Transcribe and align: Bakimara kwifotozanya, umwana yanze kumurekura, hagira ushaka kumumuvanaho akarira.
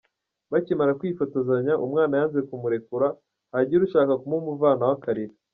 Bakimara 0.51 0.97
kwifotozanya, 0.99 1.73
umwana 1.85 2.13
yanze 2.19 2.39
kumurekura, 2.47 3.07
hagira 3.53 3.81
ushaka 3.87 4.13
kumumuvanaho 4.21 4.91
akarira. 4.97 5.33